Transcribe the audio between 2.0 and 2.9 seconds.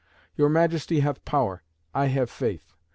have faith.